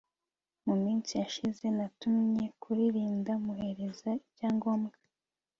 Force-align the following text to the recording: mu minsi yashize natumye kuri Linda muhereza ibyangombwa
mu 0.65 0.75
minsi 0.83 1.11
yashize 1.21 1.65
natumye 1.77 2.45
kuri 2.63 2.81
Linda 2.93 3.33
muhereza 3.43 4.09
ibyangombwa 4.27 4.97